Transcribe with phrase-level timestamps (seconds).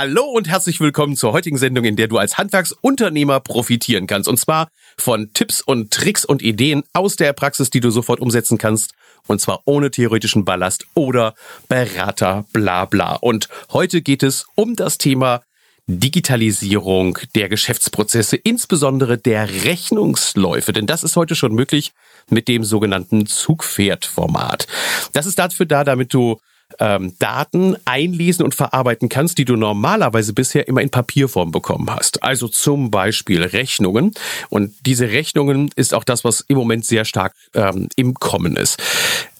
[0.00, 4.28] Hallo und herzlich willkommen zur heutigen Sendung, in der du als Handwerksunternehmer profitieren kannst.
[4.28, 8.58] Und zwar von Tipps und Tricks und Ideen aus der Praxis, die du sofort umsetzen
[8.58, 8.94] kannst.
[9.26, 11.34] Und zwar ohne theoretischen Ballast oder
[11.68, 13.16] Berater, bla bla.
[13.16, 15.42] Und heute geht es um das Thema
[15.88, 20.72] Digitalisierung der Geschäftsprozesse, insbesondere der Rechnungsläufe.
[20.72, 21.90] Denn das ist heute schon möglich
[22.30, 24.68] mit dem sogenannten Zugpferd-Format.
[25.12, 26.38] Das ist dafür da, damit du
[26.78, 32.22] ähm, Daten einlesen und verarbeiten kannst, die du normalerweise bisher immer in Papierform bekommen hast.
[32.22, 34.12] Also zum Beispiel Rechnungen.
[34.48, 38.78] Und diese Rechnungen ist auch das, was im Moment sehr stark ähm, im Kommen ist.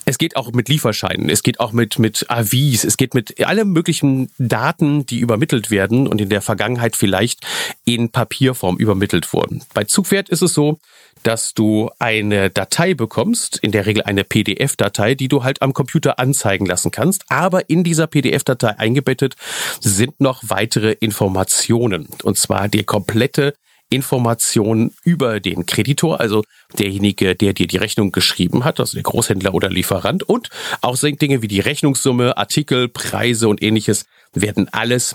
[0.08, 3.68] Es geht auch mit Lieferscheinen, es geht auch mit, mit Avis, es geht mit allen
[3.68, 7.46] möglichen Daten, die übermittelt werden und in der Vergangenheit vielleicht
[7.84, 9.62] in Papierform übermittelt wurden.
[9.74, 10.78] Bei Zugpferd ist es so,
[11.24, 16.18] dass du eine Datei bekommst, in der Regel eine PDF-Datei, die du halt am Computer
[16.18, 17.26] anzeigen lassen kannst.
[17.28, 19.34] Aber in dieser PDF-Datei eingebettet
[19.80, 22.08] sind noch weitere Informationen.
[22.22, 23.52] Und zwar die komplette
[23.90, 26.44] Informationen über den Kreditor, also
[26.78, 30.50] derjenige, der dir die Rechnung geschrieben hat, also der Großhändler oder Lieferant und
[30.80, 35.14] auch Dinge wie die Rechnungssumme, Artikel, Preise und ähnliches werden alles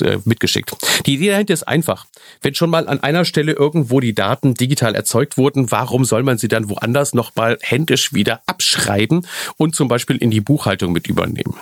[0.00, 0.72] äh, mitgeschickt.
[1.06, 2.06] Die Idee dahinter ist einfach.
[2.42, 6.38] Wenn schon mal an einer Stelle irgendwo die Daten digital erzeugt wurden, warum soll man
[6.38, 9.26] sie dann woanders noch mal händisch wieder abschreiben
[9.56, 11.54] und zum Beispiel in die Buchhaltung mit übernehmen?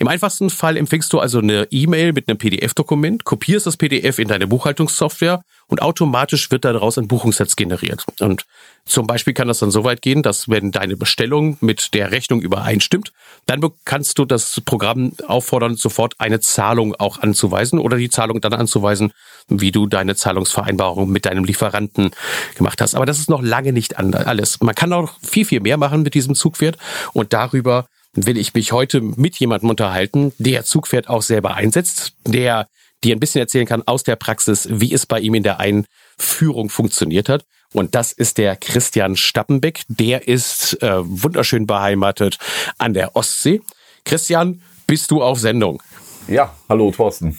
[0.00, 4.28] Im einfachsten Fall empfängst du also eine E-Mail mit einem PDF-Dokument, kopierst das PDF in
[4.28, 8.06] deine Buchhaltungssoftware und automatisch wird daraus ein Buchungssatz generiert.
[8.18, 8.46] Und
[8.86, 12.40] zum Beispiel kann das dann so weit gehen, dass wenn deine Bestellung mit der Rechnung
[12.40, 13.12] übereinstimmt,
[13.44, 18.54] dann kannst du das Programm auffordern, sofort eine Zahlung auch anzuweisen oder die Zahlung dann
[18.54, 19.12] anzuweisen,
[19.48, 22.12] wie du deine Zahlungsvereinbarung mit deinem Lieferanten
[22.56, 22.94] gemacht hast.
[22.94, 24.60] Aber das ist noch lange nicht alles.
[24.62, 26.78] Man kann auch viel, viel mehr machen mit diesem Zugpferd
[27.12, 32.66] und darüber will ich mich heute mit jemandem unterhalten, der Zugpferd auch selber einsetzt, der
[33.04, 36.68] dir ein bisschen erzählen kann aus der Praxis, wie es bei ihm in der Einführung
[36.68, 37.44] funktioniert hat.
[37.72, 39.82] Und das ist der Christian Stappenbeck.
[39.88, 42.38] Der ist äh, wunderschön beheimatet
[42.78, 43.62] an der Ostsee.
[44.04, 45.80] Christian, bist du auf Sendung?
[46.26, 47.38] Ja, hallo Thorsten.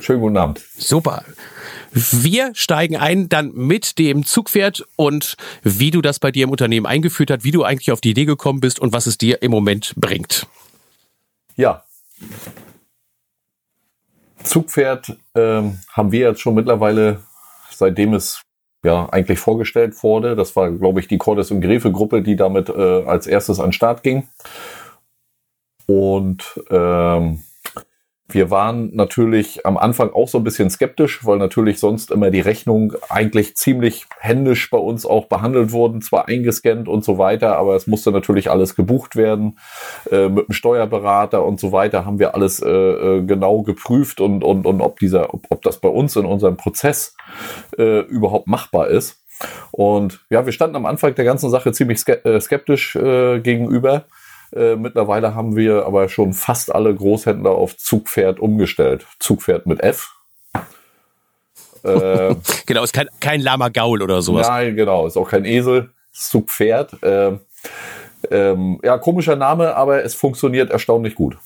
[0.00, 0.60] Schönen guten Abend.
[0.76, 1.24] Super.
[1.92, 6.86] Wir steigen ein dann mit dem Zugpferd und wie du das bei dir im Unternehmen
[6.86, 9.50] eingeführt hast, wie du eigentlich auf die Idee gekommen bist und was es dir im
[9.50, 10.46] Moment bringt.
[11.56, 11.84] Ja.
[14.42, 17.22] Zugpferd ähm, haben wir jetzt schon mittlerweile,
[17.70, 18.42] seitdem es
[18.84, 20.36] ja eigentlich vorgestellt wurde.
[20.36, 23.68] Das war, glaube ich, die Cordes und Grefe Gruppe, die damit äh, als erstes an
[23.68, 24.28] den Start ging.
[25.86, 27.42] Und ähm,
[28.30, 32.40] wir waren natürlich am Anfang auch so ein bisschen skeptisch, weil natürlich sonst immer die
[32.40, 37.74] Rechnung eigentlich ziemlich händisch bei uns auch behandelt wurden, zwar eingescannt und so weiter, aber
[37.74, 39.58] es musste natürlich alles gebucht werden.
[40.10, 44.44] Äh, mit dem Steuerberater und so weiter haben wir alles äh, äh, genau geprüft und,
[44.44, 47.16] und, und ob dieser, ob, ob das bei uns in unserem Prozess
[47.78, 49.22] äh, überhaupt machbar ist.
[49.70, 54.04] Und ja, wir standen am Anfang der ganzen Sache ziemlich äh, skeptisch äh, gegenüber.
[54.54, 59.06] Äh, mittlerweile haben wir aber schon fast alle Großhändler auf Zugpferd umgestellt.
[59.18, 60.14] Zugpferd mit F.
[61.84, 62.34] Äh,
[62.66, 64.48] genau, ist kein, kein Lama Gaul oder sowas.
[64.48, 67.02] Nein, genau, ist auch kein Esel, Zugpferd.
[67.02, 67.38] Äh,
[68.30, 71.36] ähm, ja, komischer Name, aber es funktioniert erstaunlich gut.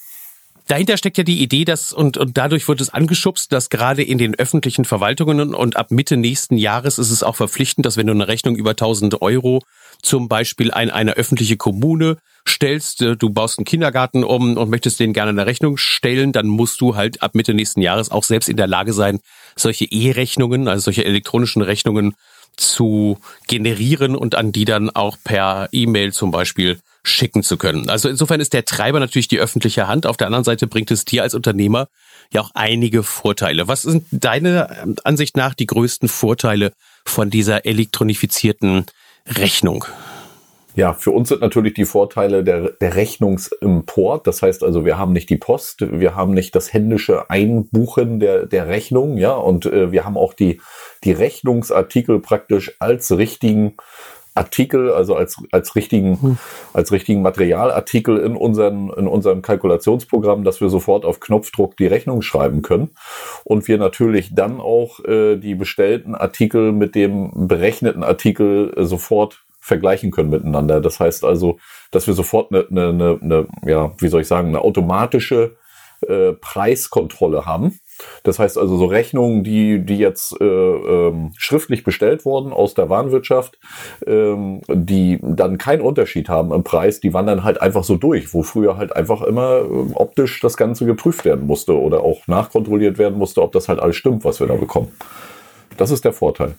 [0.69, 4.19] Dahinter steckt ja die Idee, dass und, und dadurch wird es angeschubst, dass gerade in
[4.19, 8.13] den öffentlichen Verwaltungen und ab Mitte nächsten Jahres ist es auch verpflichtend, dass wenn du
[8.13, 9.63] eine Rechnung über 1000 Euro
[10.03, 15.01] zum Beispiel an eine öffentliche Kommune stellst, äh, du baust einen Kindergarten um und möchtest
[15.01, 18.49] den gerne eine Rechnung stellen, dann musst du halt ab Mitte nächsten Jahres auch selbst
[18.49, 19.21] in der Lage sein,
[19.57, 22.15] solche E-Rechnungen, also solche elektronischen Rechnungen
[22.57, 27.89] zu generieren und an die dann auch per E-Mail zum Beispiel schicken zu können.
[27.89, 30.07] Also insofern ist der Treiber natürlich die öffentliche Hand.
[30.07, 31.89] Auf der anderen Seite bringt es dir als Unternehmer
[32.33, 33.69] ja auch einige Vorteile.
[33.69, 36.73] Was sind deine Ansicht nach die größten Vorteile
[37.05, 38.87] von dieser elektronifizierten
[39.27, 39.85] Rechnung?
[40.75, 44.27] Ja, für uns sind natürlich die Vorteile der, der Rechnungsimport.
[44.27, 48.47] Das heißt also, wir haben nicht die Post, wir haben nicht das händische Einbuchen der,
[48.47, 50.63] der Rechnung, ja, und äh, wir haben auch die,
[51.05, 53.75] die Rechnungsartikel praktisch als richtigen
[54.35, 56.39] Artikel, also als, als richtigen, hm.
[56.73, 62.23] als richtigen Materialartikel in, unseren, in unserem Kalkulationsprogramm, dass wir sofort auf Knopfdruck die Rechnung
[62.23, 62.91] schreiben können.
[63.45, 69.45] Und wir natürlich dann auch äh, die bestellten Artikel mit dem berechneten Artikel äh, sofort
[69.61, 70.81] vergleichen können miteinander.
[70.81, 71.59] Das heißt also,
[71.91, 75.57] dass wir sofort eine, eine, eine, eine ja, wie soll ich sagen, eine automatische
[76.09, 77.79] äh, Preiskontrolle haben.
[78.23, 82.89] Das heißt also so Rechnungen, die, die jetzt äh, ähm, schriftlich bestellt wurden aus der
[82.89, 83.59] Warenwirtschaft,
[84.07, 88.43] ähm, die dann keinen Unterschied haben im Preis, die wandern halt einfach so durch, wo
[88.43, 93.19] früher halt einfach immer äh, optisch das Ganze geprüft werden musste oder auch nachkontrolliert werden
[93.19, 94.93] musste, ob das halt alles stimmt, was wir da bekommen.
[95.77, 96.55] Das ist der Vorteil.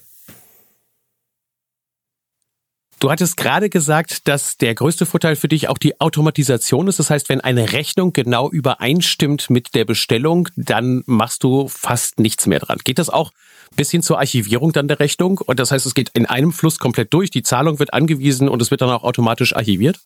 [3.03, 6.99] Du hattest gerade gesagt, dass der größte Vorteil für dich auch die Automatisation ist.
[6.99, 12.47] Das heißt, wenn eine Rechnung genau übereinstimmt mit der Bestellung, dann machst du fast nichts
[12.47, 12.77] mehr dran.
[12.81, 13.31] Geht das auch
[13.75, 15.41] bis hin zur Archivierung dann der Rechnung?
[15.45, 18.61] Und das heißt, es geht in einem Fluss komplett durch, die Zahlung wird angewiesen und
[18.61, 19.99] es wird dann auch automatisch archiviert?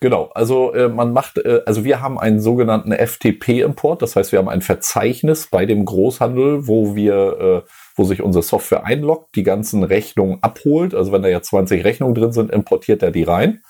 [0.00, 4.40] Genau, also äh, man macht, äh, also wir haben einen sogenannten FTP-Import, das heißt, wir
[4.40, 9.42] haben ein Verzeichnis bei dem Großhandel, wo wir äh, wo sich unsere Software einloggt, die
[9.42, 10.94] ganzen Rechnungen abholt.
[10.94, 13.62] Also wenn da ja 20 Rechnungen drin sind, importiert er die rein.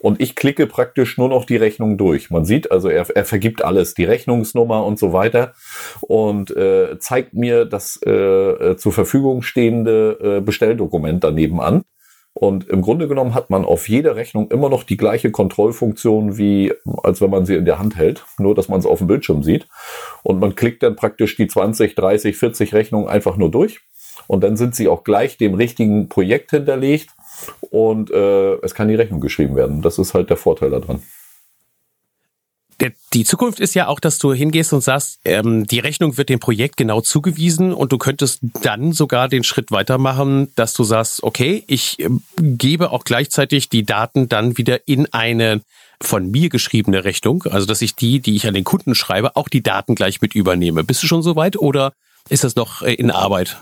[0.00, 2.30] Und ich klicke praktisch nur noch die Rechnung durch.
[2.30, 5.52] Man sieht, also er, er vergibt alles, die Rechnungsnummer und so weiter
[6.00, 11.84] und äh, zeigt mir das äh, äh zur Verfügung stehende äh, Bestelldokument daneben an.
[12.32, 16.72] Und im Grunde genommen hat man auf jeder Rechnung immer noch die gleiche Kontrollfunktion, wie
[17.02, 19.42] als wenn man sie in der Hand hält, nur dass man es auf dem Bildschirm
[19.42, 19.66] sieht.
[20.22, 23.80] Und man klickt dann praktisch die 20, 30, 40 Rechnungen einfach nur durch.
[24.26, 27.10] Und dann sind sie auch gleich dem richtigen Projekt hinterlegt
[27.70, 29.82] und äh, es kann die Rechnung geschrieben werden.
[29.82, 31.02] Das ist halt der Vorteil daran
[32.80, 36.28] der, die Zukunft ist ja auch, dass du hingehst und sagst, ähm, die Rechnung wird
[36.28, 41.22] dem Projekt genau zugewiesen und du könntest dann sogar den Schritt weitermachen, dass du sagst,
[41.22, 45.60] okay, ich äh, gebe auch gleichzeitig die Daten dann wieder in eine
[46.02, 49.48] von mir geschriebene Rechnung, also dass ich die, die ich an den Kunden schreibe, auch
[49.48, 50.82] die Daten gleich mit übernehme.
[50.82, 51.92] Bist du schon soweit oder
[52.30, 53.58] ist das noch äh, in Arbeit?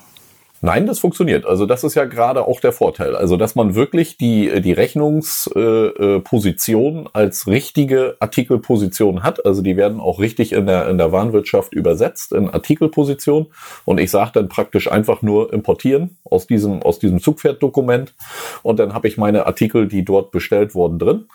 [0.60, 1.46] Nein, das funktioniert.
[1.46, 3.14] Also das ist ja gerade auch der Vorteil.
[3.14, 9.46] Also dass man wirklich die, die Rechnungsposition äh, äh als richtige Artikelposition hat.
[9.46, 13.46] Also die werden auch richtig in der, in der Warenwirtschaft übersetzt in Artikelposition.
[13.84, 18.14] Und ich sage dann praktisch einfach nur importieren aus diesem, aus diesem Zugpferddokument.
[18.62, 21.28] Und dann habe ich meine Artikel, die dort bestellt wurden, drin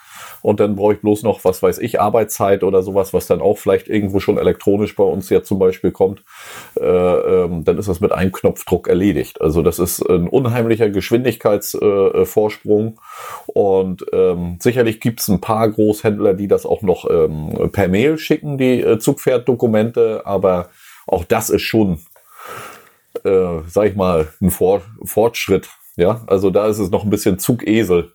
[0.43, 3.57] und dann brauche ich bloß noch, was weiß ich, Arbeitszeit oder sowas, was dann auch
[3.57, 6.23] vielleicht irgendwo schon elektronisch bei uns jetzt zum Beispiel kommt,
[6.79, 9.41] äh, ähm, dann ist das mit einem Knopfdruck erledigt.
[9.41, 16.33] Also das ist ein unheimlicher Geschwindigkeitsvorsprung äh, und ähm, sicherlich gibt es ein paar Großhändler,
[16.33, 20.69] die das auch noch ähm, per Mail schicken, die äh, Zugpferddokumente, aber
[21.07, 21.99] auch das ist schon,
[23.23, 25.69] äh, sag ich mal, ein Vor Fortschritt.
[25.95, 28.11] Ja, also da ist es noch ein bisschen Zugesel.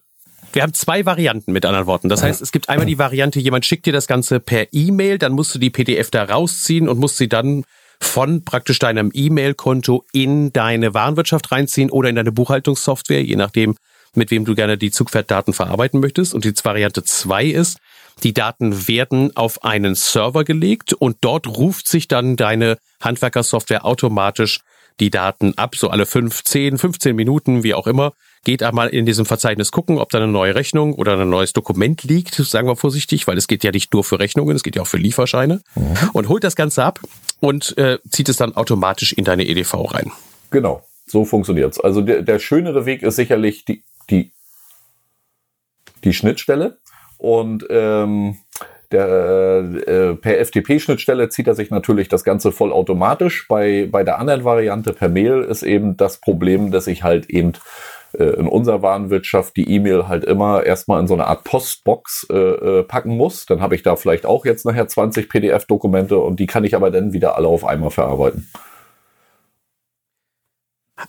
[0.53, 2.09] Wir haben zwei Varianten mit anderen Worten.
[2.09, 5.33] Das heißt, es gibt einmal die Variante, jemand schickt dir das Ganze per E-Mail, dann
[5.33, 7.65] musst du die PDF da rausziehen und musst sie dann
[8.01, 13.77] von praktisch deinem E-Mail-Konto in deine Warenwirtschaft reinziehen oder in deine Buchhaltungssoftware, je nachdem,
[14.15, 16.35] mit wem du gerne die Zugpferddaten verarbeiten möchtest.
[16.35, 17.79] Und die Variante zwei ist,
[18.23, 24.61] die Daten werden auf einen Server gelegt und dort ruft sich dann deine Handwerkersoftware automatisch
[24.99, 28.13] die Daten ab, so alle 5, 10, 15 Minuten, wie auch immer,
[28.49, 32.03] geht einmal in diesem Verzeichnis gucken, ob da eine neue Rechnung oder ein neues Dokument
[32.05, 34.81] liegt, sagen wir vorsichtig, weil es geht ja nicht nur für Rechnungen, es geht ja
[34.81, 36.11] auch für Lieferscheine mhm.
[36.15, 36.99] und holt das Ganze ab
[37.41, 40.13] und äh, zieht es dann automatisch in deine EDV rein.
[40.51, 41.79] Genau, so funktioniert's.
[41.79, 44.33] Also der, der schönere Weg ist sicherlich die, die,
[46.05, 46.79] die Schnittstelle
[47.19, 48.39] und ähm,
[48.93, 53.47] der, äh, per FTP-Schnittstelle zieht er sich natürlich das Ganze vollautomatisch.
[53.47, 57.53] Bei, bei der anderen Variante per Mail ist eben das Problem, dass ich halt eben
[57.53, 57.59] äh,
[58.17, 62.83] in unserer Warenwirtschaft die E-Mail halt immer erstmal in so eine Art Postbox äh, äh,
[62.83, 63.47] packen muss.
[63.47, 66.91] Dann habe ich da vielleicht auch jetzt nachher 20 PDF-Dokumente und die kann ich aber
[66.91, 68.51] dann wieder alle auf einmal verarbeiten.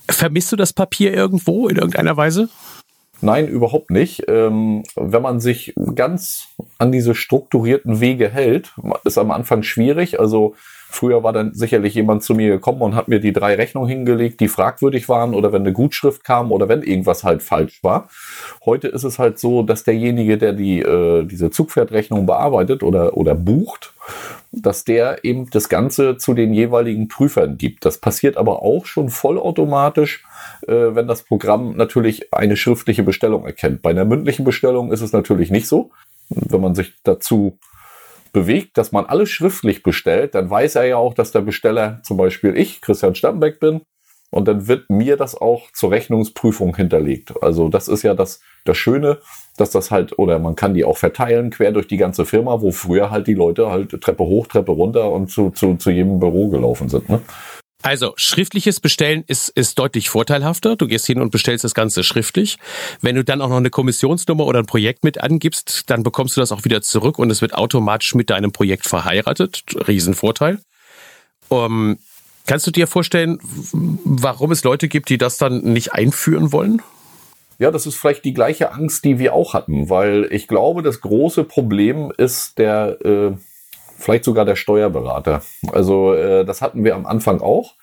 [0.10, 2.50] Vermisst du das Papier irgendwo in irgendeiner Weise?
[3.22, 4.24] Nein, überhaupt nicht.
[4.28, 10.20] Ähm, wenn man sich ganz an diese strukturierten Wege hält, ist am Anfang schwierig.
[10.20, 10.56] Also
[10.92, 14.40] Früher war dann sicherlich jemand zu mir gekommen und hat mir die drei Rechnungen hingelegt,
[14.40, 18.10] die fragwürdig waren oder wenn eine Gutschrift kam oder wenn irgendwas halt falsch war.
[18.66, 23.36] Heute ist es halt so, dass derjenige, der die, äh, diese Zugpferdrechnung bearbeitet oder, oder
[23.36, 23.94] bucht,
[24.52, 27.86] dass der eben das Ganze zu den jeweiligen Prüfern gibt.
[27.86, 30.26] Das passiert aber auch schon vollautomatisch,
[30.68, 33.84] äh, wenn das Programm natürlich eine schriftliche Bestellung erkennt.
[33.84, 35.92] Bei einer mündlichen Bestellung ist es natürlich nicht so.
[36.30, 37.58] Wenn man sich dazu
[38.32, 42.18] bewegt, dass man alles schriftlich bestellt, dann weiß er ja auch, dass der Besteller zum
[42.18, 43.82] Beispiel ich, Christian Stambeck bin.
[44.32, 47.34] Und dann wird mir das auch zur Rechnungsprüfung hinterlegt.
[47.42, 49.18] Also das ist ja das, das Schöne,
[49.58, 52.72] dass das halt, oder man kann die auch verteilen quer durch die ganze Firma, wo
[52.72, 56.50] früher halt die Leute halt Treppe hoch, Treppe runter und zu, zu, zu jedem Büro
[56.50, 57.10] gelaufen sind.
[57.10, 57.22] Ne?
[57.82, 60.76] Also, schriftliches Bestellen ist, ist deutlich vorteilhafter.
[60.76, 62.58] Du gehst hin und bestellst das Ganze schriftlich.
[63.02, 66.42] Wenn du dann auch noch eine Kommissionsnummer oder ein Projekt mit angibst, dann bekommst du
[66.42, 69.64] das auch wieder zurück und es wird automatisch mit deinem Projekt verheiratet.
[69.88, 70.60] Riesenvorteil.
[71.48, 71.98] Um,
[72.50, 76.82] Kannst du dir vorstellen, warum es Leute gibt, die das dann nicht einführen wollen?
[77.60, 81.00] Ja, das ist vielleicht die gleiche Angst, die wir auch hatten, weil ich glaube, das
[81.02, 83.32] große Problem ist der, äh,
[84.00, 85.42] vielleicht sogar der Steuerberater.
[85.72, 87.76] Also äh, das hatten wir am Anfang auch,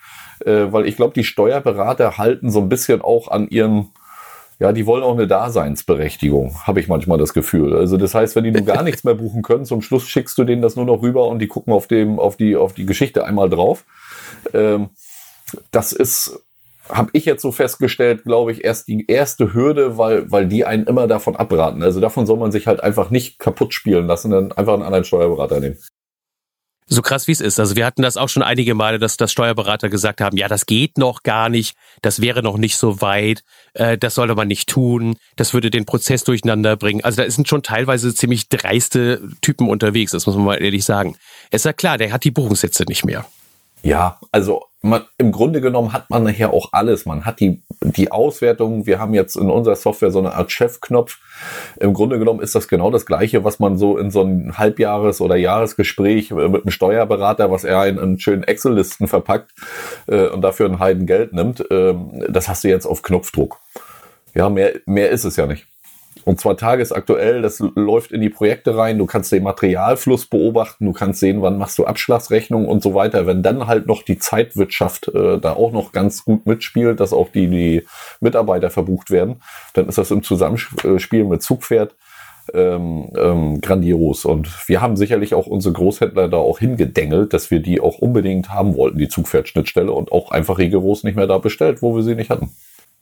[0.45, 3.91] äh, weil ich glaube, die Steuerberater halten so ein bisschen auch an ihren
[4.59, 7.77] ja, die wollen auch eine Daseinsberechtigung, habe ich manchmal das Gefühl.
[7.77, 10.45] Also das heißt, wenn die nun gar nichts mehr buchen können, zum Schluss schickst du
[10.45, 13.27] denen das nur noch rüber und die gucken auf dem, auf die, auf die Geschichte
[13.27, 13.85] einmal drauf.
[14.55, 14.89] Ähm,
[15.73, 16.43] das ist,
[16.89, 20.87] habe ich jetzt so festgestellt, glaube ich, erst die erste Hürde, weil, weil die einen
[20.87, 21.83] immer davon abraten.
[21.83, 25.05] Also davon soll man sich halt einfach nicht kaputt spielen lassen, dann einfach einen anderen
[25.05, 25.77] Steuerberater nehmen
[26.89, 27.59] so krass wie es ist.
[27.59, 30.67] Also wir hatten das auch schon einige Male, dass das Steuerberater gesagt haben, ja, das
[30.67, 33.43] geht noch gar nicht, das wäre noch nicht so weit,
[33.75, 37.03] äh, das sollte man nicht tun, das würde den Prozess durcheinander bringen.
[37.03, 41.17] Also da sind schon teilweise ziemlich dreiste Typen unterwegs, das muss man mal ehrlich sagen.
[41.51, 43.27] Es ist ja klar, der hat die Buchungssätze nicht mehr.
[43.87, 47.07] Ja, also man, im Grunde genommen hat man nachher auch alles.
[47.07, 48.85] Man hat die, die Auswertung.
[48.85, 51.19] Wir haben jetzt in unserer Software so eine Art Chefknopf.
[51.79, 55.21] Im Grunde genommen ist das genau das Gleiche, was man so in so ein Halbjahres-
[55.21, 59.53] oder Jahresgespräch mit einem Steuerberater, was er in, in schönen Excel-Listen verpackt
[60.09, 61.65] äh, und dafür ein Heiden Geld nimmt.
[61.71, 63.61] Ähm, das hast du jetzt auf Knopfdruck.
[64.35, 65.65] Ja, mehr, mehr ist es ja nicht.
[66.25, 70.93] Und zwar tagesaktuell, das läuft in die Projekte rein, du kannst den Materialfluss beobachten, du
[70.93, 73.27] kannst sehen, wann machst du Abschlagsrechnungen und so weiter.
[73.27, 77.31] Wenn dann halt noch die Zeitwirtschaft äh, da auch noch ganz gut mitspielt, dass auch
[77.31, 77.87] die, die
[78.21, 79.43] Mitarbeiter verbucht werden,
[79.75, 81.95] dann ist das im Zusammenspiel mit Zugpferd
[82.55, 84.25] ähm, ähm, grandios.
[84.25, 88.51] Und wir haben sicherlich auch unsere Großhändler da auch hingedengelt, dass wir die auch unbedingt
[88.51, 92.15] haben wollten, die Zugpferdschnittstelle und auch einfach rigoros nicht mehr da bestellt, wo wir sie
[92.15, 92.51] nicht hatten.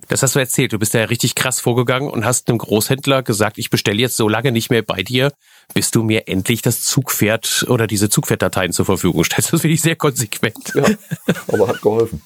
[0.08, 0.72] Das hast du erzählt.
[0.72, 4.28] Du bist ja richtig krass vorgegangen und hast einem Großhändler gesagt, ich bestelle jetzt so
[4.28, 5.32] lange nicht mehr bei dir,
[5.72, 9.52] bis du mir endlich das Zugpferd oder diese Zugpferddateien zur Verfügung stellst.
[9.52, 10.72] Das finde ich sehr konsequent.
[10.74, 10.84] Ja,
[11.48, 12.22] aber hat geholfen.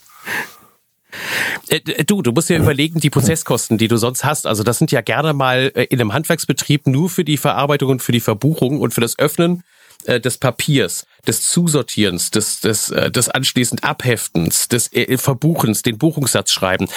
[1.68, 4.92] Äh, du, du musst dir überlegen, die Prozesskosten, die du sonst hast, also das sind
[4.92, 8.80] ja gerne mal äh, in einem Handwerksbetrieb nur für die Verarbeitung und für die Verbuchung
[8.80, 9.62] und für das Öffnen
[10.04, 15.98] äh, des Papiers, des Zusortierens, des, des, äh, des anschließend Abheftens, des äh, Verbuchens, den
[15.98, 16.88] Buchungssatz schreiben,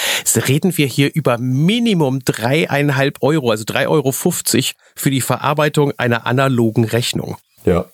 [0.48, 6.25] reden wir hier über Minimum dreieinhalb Euro, also drei Euro fünfzig für die Verarbeitung einer
[6.25, 7.38] analogen Rechnung.
[7.65, 7.86] Ja.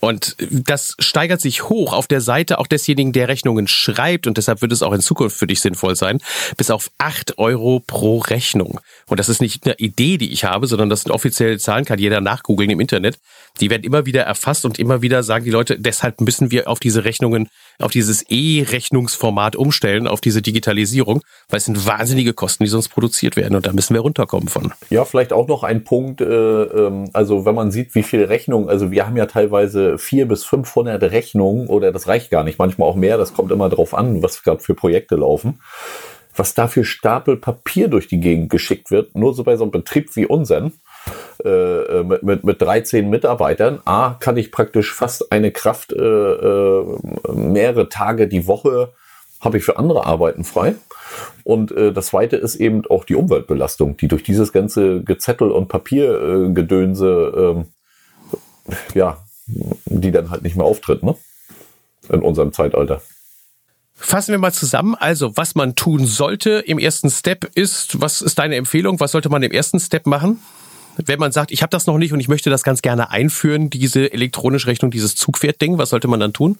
[0.00, 4.26] Und das steigert sich hoch auf der Seite auch desjenigen, der Rechnungen schreibt.
[4.26, 6.18] Und deshalb wird es auch in Zukunft für dich sinnvoll sein,
[6.56, 8.80] bis auf acht Euro pro Rechnung.
[9.06, 12.00] Und das ist nicht eine Idee, die ich habe, sondern das sind offizielle Zahlen, kann
[12.00, 13.20] jeder nachgoogeln im Internet.
[13.60, 16.80] Die werden immer wieder erfasst und immer wieder sagen die Leute, deshalb müssen wir auf
[16.80, 22.70] diese Rechnungen, auf dieses E-Rechnungsformat umstellen, auf diese Digitalisierung, weil es sind wahnsinnige Kosten, die
[22.70, 23.54] sonst produziert werden.
[23.54, 24.72] Und da müssen wir runterkommen von.
[24.90, 28.68] Ja, vielleicht auch noch ein Punkt, äh, ähm, also wenn man sieht, wie viel Rechnungen,
[28.68, 32.88] also wir haben ja teilweise vier bis 500 Rechnungen oder das reicht gar nicht, manchmal
[32.88, 33.18] auch mehr.
[33.18, 35.60] Das kommt immer drauf an, was gerade für Projekte laufen.
[36.34, 39.70] Was da für Stapel Papier durch die Gegend geschickt wird, nur so bei so einem
[39.70, 40.72] Betrieb wie unseren,
[41.44, 43.80] äh, äh mit, mit, mit 13 Mitarbeitern.
[43.84, 46.98] A, kann ich praktisch fast eine Kraft, äh, äh,
[47.32, 48.92] mehrere Tage die Woche
[49.40, 50.76] habe ich für andere Arbeiten frei.
[51.42, 55.66] Und äh, das zweite ist eben auch die Umweltbelastung, die durch dieses ganze Gezettel und
[55.68, 57.64] Papiergedönse äh,
[58.94, 61.16] ja, die dann halt nicht mehr auftritt, ne?
[62.08, 63.00] In unserem Zeitalter.
[63.94, 64.96] Fassen wir mal zusammen.
[64.96, 68.98] Also, was man tun sollte im ersten Step ist, was ist deine Empfehlung?
[68.98, 70.40] Was sollte man im ersten Step machen?
[70.96, 73.70] Wenn man sagt, ich habe das noch nicht und ich möchte das ganz gerne einführen,
[73.70, 76.58] diese elektronische Rechnung, dieses Zugpferd-Ding, was sollte man dann tun?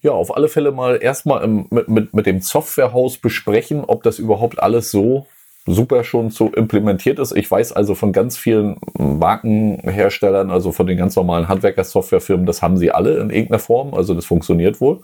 [0.00, 4.62] Ja, auf alle Fälle mal erstmal mit, mit, mit dem Softwarehaus besprechen, ob das überhaupt
[4.62, 5.26] alles so
[5.66, 7.36] super schon so implementiert ist.
[7.36, 12.78] Ich weiß also von ganz vielen Markenherstellern, also von den ganz normalen Handwerker-Softwarefirmen, das haben
[12.78, 13.92] sie alle in irgendeiner Form.
[13.94, 15.00] Also das funktioniert wohl.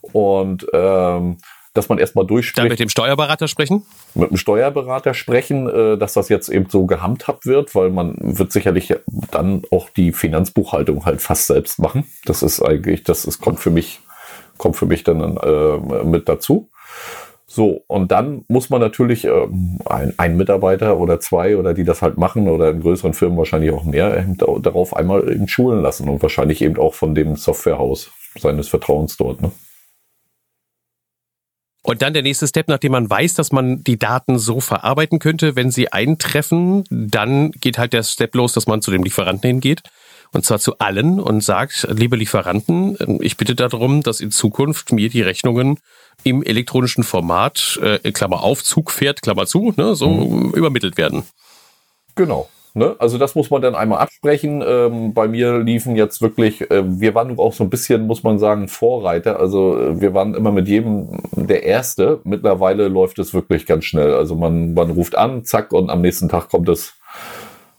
[0.00, 1.38] Und ähm,
[1.80, 2.58] dass man erstmal durchspricht.
[2.58, 3.86] Dann mit dem Steuerberater sprechen?
[4.14, 8.52] Mit dem Steuerberater sprechen, äh, dass das jetzt eben so gehandhabt wird, weil man wird
[8.52, 8.94] sicherlich
[9.30, 12.04] dann auch die Finanzbuchhaltung halt fast selbst machen.
[12.26, 14.00] Das ist eigentlich, das ist, kommt für mich,
[14.58, 16.68] kommt für mich dann äh, mit dazu.
[17.46, 19.48] So, und dann muss man natürlich äh,
[19.86, 23.70] ein, ein Mitarbeiter oder zwei oder die das halt machen oder in größeren Firmen wahrscheinlich
[23.70, 28.10] auch mehr eben darauf einmal eben schulen lassen und wahrscheinlich eben auch von dem Softwarehaus
[28.38, 29.40] seines Vertrauens dort.
[29.40, 29.50] Ne?
[31.82, 35.56] Und dann der nächste Step, nachdem man weiß, dass man die Daten so verarbeiten könnte,
[35.56, 39.82] wenn sie eintreffen, dann geht halt der Step los, dass man zu dem Lieferanten hingeht.
[40.32, 45.08] Und zwar zu allen und sagt, liebe Lieferanten, ich bitte darum, dass in Zukunft mir
[45.08, 45.78] die Rechnungen
[46.22, 50.52] im elektronischen Format, äh, Klammer auf, Zugpferd, Klammer zu, ne, so mhm.
[50.52, 51.24] übermittelt werden.
[52.14, 52.48] Genau.
[52.74, 52.94] Ne?
[52.98, 54.62] Also das muss man dann einmal absprechen.
[54.66, 58.38] Ähm, bei mir liefen jetzt wirklich, äh, wir waren auch so ein bisschen, muss man
[58.38, 59.40] sagen, Vorreiter.
[59.40, 62.20] Also äh, wir waren immer mit jedem der Erste.
[62.24, 64.14] Mittlerweile läuft es wirklich ganz schnell.
[64.14, 66.94] Also man, man ruft an, zack, und am nächsten Tag kommt es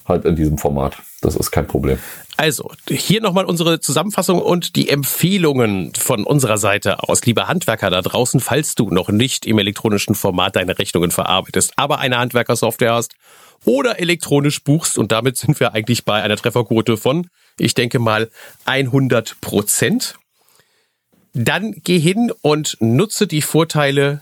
[0.07, 0.98] halt in diesem Format.
[1.21, 1.98] Das ist kein Problem.
[2.38, 7.24] Also, hier nochmal unsere Zusammenfassung und die Empfehlungen von unserer Seite aus.
[7.24, 12.00] Lieber Handwerker da draußen, falls du noch nicht im elektronischen Format deine Rechnungen verarbeitest, aber
[12.00, 13.13] eine Handwerkersoftware hast
[13.65, 17.27] oder elektronisch buchst und damit sind wir eigentlich bei einer Trefferquote von,
[17.58, 18.30] ich denke mal,
[18.65, 20.15] 100 Prozent.
[21.34, 24.22] Dann geh hin und nutze die Vorteile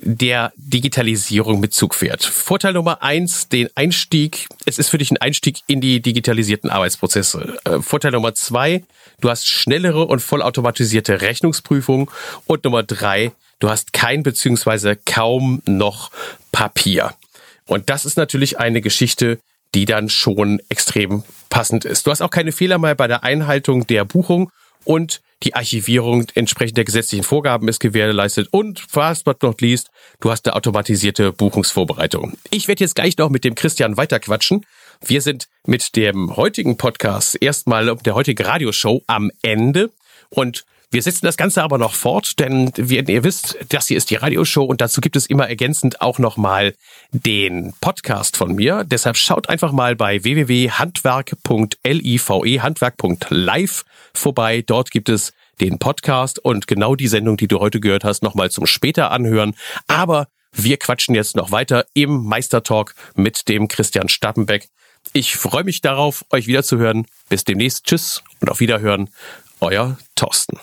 [0.00, 2.24] der Digitalisierung mit Zugpferd.
[2.24, 4.46] Vorteil Nummer eins, den Einstieg.
[4.64, 7.58] Es ist für dich ein Einstieg in die digitalisierten Arbeitsprozesse.
[7.64, 8.84] Äh, Vorteil Nummer zwei,
[9.20, 12.10] du hast schnellere und vollautomatisierte Rechnungsprüfung.
[12.46, 16.10] Und Nummer drei, du hast kein beziehungsweise kaum noch
[16.52, 17.14] Papier.
[17.68, 19.38] Und das ist natürlich eine Geschichte,
[19.74, 22.06] die dann schon extrem passend ist.
[22.06, 24.50] Du hast auch keine Fehler mehr bei der Einhaltung der Buchung
[24.84, 30.30] und die Archivierung entsprechend der gesetzlichen Vorgaben ist gewährleistet und fast but not least, du
[30.30, 32.36] hast eine automatisierte Buchungsvorbereitung.
[32.50, 34.64] Ich werde jetzt gleich noch mit dem Christian weiterquatschen.
[35.04, 39.90] Wir sind mit dem heutigen Podcast erstmal der heutigen Radioshow am Ende
[40.30, 44.08] und wir setzen das Ganze aber noch fort, denn wie ihr wisst, das hier ist
[44.08, 46.74] die Radioshow und dazu gibt es immer ergänzend auch nochmal
[47.10, 48.84] den Podcast von mir.
[48.84, 54.64] Deshalb schaut einfach mal bei www.handwerk.live, handwerk.live vorbei.
[54.66, 58.50] Dort gibt es den Podcast und genau die Sendung, die du heute gehört hast, nochmal
[58.50, 59.54] zum später anhören.
[59.88, 64.68] Aber wir quatschen jetzt noch weiter im Meistertalk mit dem Christian Stappenbeck.
[65.12, 67.06] Ich freue mich darauf, euch wiederzuhören.
[67.28, 67.84] Bis demnächst.
[67.84, 69.10] Tschüss und auf Wiederhören.
[69.60, 70.58] Euer Thorsten.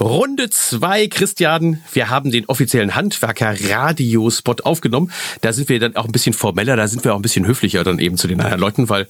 [0.00, 1.82] Runde zwei, Christian.
[1.92, 5.12] Wir haben den offiziellen Handwerker-Radiospot aufgenommen.
[5.42, 7.84] Da sind wir dann auch ein bisschen formeller, da sind wir auch ein bisschen höflicher
[7.84, 9.08] dann eben zu den anderen Leuten, weil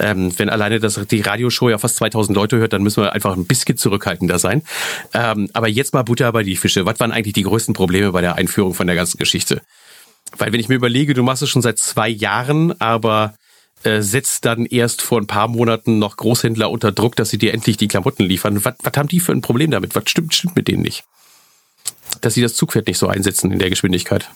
[0.00, 3.36] ähm, wenn alleine das, die Radioshow ja fast 2000 Leute hört, dann müssen wir einfach
[3.36, 4.62] ein bisschen zurückhaltender sein.
[5.14, 6.86] Ähm, aber jetzt mal Butter bei die Fische.
[6.86, 9.62] Was waren eigentlich die größten Probleme bei der Einführung von der ganzen Geschichte?
[10.36, 13.34] Weil wenn ich mir überlege, du machst es schon seit zwei Jahren, aber
[13.84, 17.52] äh, setzt dann erst vor ein paar Monaten noch Großhändler unter Druck, dass sie dir
[17.52, 18.64] endlich die Klamotten liefern.
[18.64, 19.94] Was, was haben die für ein Problem damit?
[19.94, 21.04] Was stimmt, stimmt mit denen nicht?
[22.20, 24.30] Dass sie das Zugpferd nicht so einsetzen in der Geschwindigkeit.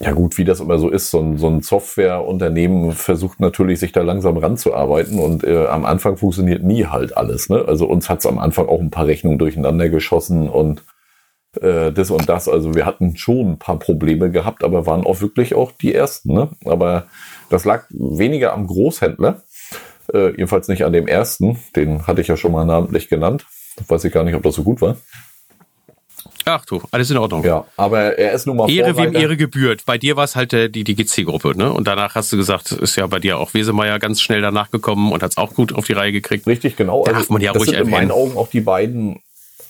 [0.00, 3.92] Ja gut, wie das immer so ist, so ein, so ein Softwareunternehmen versucht natürlich, sich
[3.92, 7.48] da langsam ranzuarbeiten und äh, am Anfang funktioniert nie halt alles.
[7.48, 7.64] Ne?
[7.66, 10.82] Also uns hat's am Anfang auch ein paar Rechnungen durcheinander geschossen und
[11.60, 12.48] äh, das und das.
[12.48, 16.34] Also wir hatten schon ein paar Probleme gehabt, aber waren auch wirklich auch die ersten.
[16.34, 16.48] Ne?
[16.64, 17.06] Aber
[17.50, 19.42] das lag weniger am Großhändler,
[20.12, 21.58] äh, jedenfalls nicht an dem ersten.
[21.76, 23.46] Den hatte ich ja schon mal namentlich genannt.
[23.88, 24.96] Weiß ich gar nicht, ob das so gut war.
[26.46, 27.42] Ach du, alles in Ordnung.
[27.42, 29.14] Ja, aber er ist nun mal Ehre Vorreiter.
[29.14, 29.86] wem Ehre gebührt.
[29.86, 31.72] Bei dir war es halt äh, die, die GC-Gruppe, ne?
[31.72, 35.12] Und danach hast du gesagt, ist ja bei dir auch Wesemeier ganz schnell danach gekommen
[35.12, 36.46] und hat es auch gut auf die Reihe gekriegt.
[36.46, 37.04] Richtig, genau.
[37.04, 37.94] Darf also, man ja das ruhig sind erwähnen.
[37.94, 39.20] in meinen Augen auch die beiden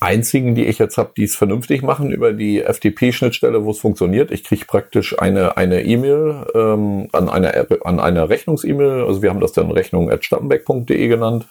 [0.05, 4.31] einzigen, die ich jetzt habe, die es vernünftig machen über die FTP-Schnittstelle, wo es funktioniert.
[4.31, 9.05] Ich kriege praktisch eine eine E-Mail ähm, an einer an einer Rechnungs-E-Mail.
[9.05, 11.47] Also wir haben das dann rechnung@stammenbeck.de genannt,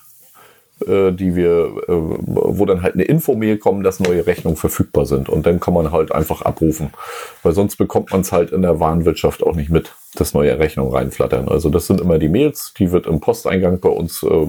[0.85, 5.29] äh, die wir, äh, wo dann halt eine Info-Mail kommt, dass neue Rechnungen verfügbar sind
[5.29, 6.91] und dann kann man halt einfach abrufen,
[7.41, 10.93] weil sonst bekommt man es halt in der Warenwirtschaft auch nicht mit, dass neue Rechnungen
[10.93, 11.49] reinflattern.
[11.49, 14.47] Also das sind immer die Mails, die wird im Posteingang bei uns äh,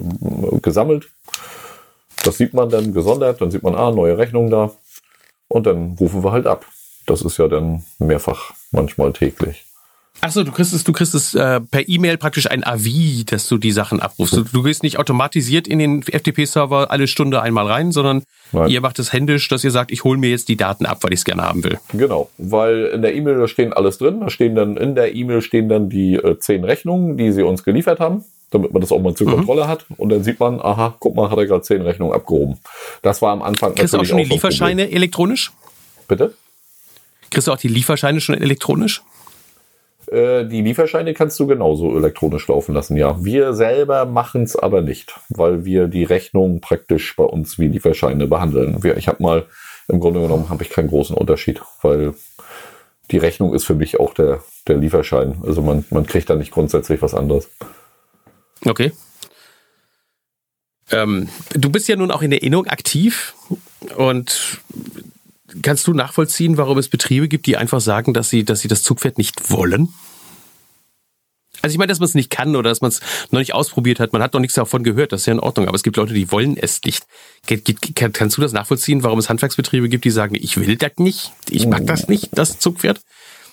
[0.61, 1.09] gesammelt
[2.25, 4.71] das sieht man dann gesondert, dann sieht man, ah, neue Rechnung da.
[5.47, 6.65] Und dann rufen wir halt ab.
[7.05, 9.65] Das ist ja dann mehrfach, manchmal täglich.
[10.21, 13.57] Achso, du kriegst es, du kriegst es äh, per E-Mail praktisch ein Avis, dass du
[13.57, 14.35] die Sachen abrufst.
[14.35, 18.69] Du, du gehst nicht automatisiert in den FTP-Server alle Stunde einmal rein, sondern Nein.
[18.69, 21.13] ihr macht es händisch, dass ihr sagt, ich hole mir jetzt die Daten ab, weil
[21.13, 21.77] ich es gerne haben will.
[21.93, 24.21] Genau, weil in der E-Mail da stehen alles drin.
[24.21, 27.63] Da stehen dann in der E-Mail stehen dann die äh, zehn Rechnungen, die sie uns
[27.63, 29.33] geliefert haben damit man das auch mal zur mhm.
[29.33, 29.85] Kontrolle hat.
[29.97, 32.59] Und dann sieht man, aha, guck mal, hat er gerade zehn Rechnungen abgehoben.
[33.01, 35.51] Das war am Anfang Kriegst du auch schon die Lieferscheine elektronisch?
[36.07, 36.33] Bitte?
[37.31, 39.01] Kriegst du auch die Lieferscheine schon elektronisch?
[40.11, 43.23] Äh, die Lieferscheine kannst du genauso elektronisch laufen lassen, ja.
[43.23, 48.27] Wir selber machen es aber nicht, weil wir die Rechnung praktisch bei uns wie Lieferscheine
[48.27, 48.79] behandeln.
[48.97, 49.45] Ich habe mal,
[49.87, 52.13] im Grunde genommen habe ich keinen großen Unterschied, weil
[53.11, 55.37] die Rechnung ist für mich auch der, der Lieferschein.
[55.45, 57.49] Also man, man kriegt da nicht grundsätzlich was anderes.
[58.65, 58.91] Okay.
[60.91, 63.33] Ähm, du bist ja nun auch in der Innung aktiv
[63.95, 64.59] und
[65.61, 68.83] kannst du nachvollziehen, warum es Betriebe gibt, die einfach sagen, dass sie, dass sie das
[68.83, 69.93] Zugpferd nicht wollen?
[71.61, 72.99] Also ich meine, dass man es nicht kann oder dass man es
[73.31, 75.67] noch nicht ausprobiert hat, man hat noch nichts davon gehört, das ist ja in Ordnung,
[75.67, 77.07] aber es gibt Leute, die wollen es nicht.
[78.03, 81.65] Kannst du das nachvollziehen, warum es Handwerksbetriebe gibt, die sagen, ich will das nicht, ich
[81.65, 82.99] mag das nicht, das Zugpferd?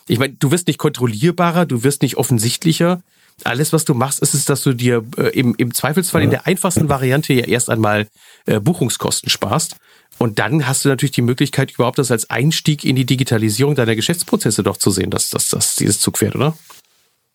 [0.09, 3.03] ich meine, du wirst nicht kontrollierbarer, du wirst nicht offensichtlicher.
[3.45, 6.25] Alles, was du machst, ist es, dass du dir äh, im, im Zweifelsfall ja.
[6.25, 8.09] in der einfachsten Variante ja erst einmal
[8.47, 9.77] äh, Buchungskosten sparst.
[10.19, 13.97] Und dann hast du natürlich die Möglichkeit, überhaupt das als Einstieg in die Digitalisierung deiner
[13.97, 16.55] Geschäftsprozesse doch zu sehen, dass das, das dieses Zugpferd, oder?